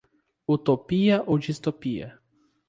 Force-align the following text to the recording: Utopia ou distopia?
Utopia 0.55 1.17
ou 1.29 1.35
distopia? 1.49 2.07